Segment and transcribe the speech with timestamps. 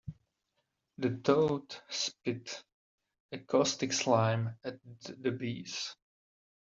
[0.97, 2.63] The toad spit
[3.31, 5.95] a caustic slime at the bees.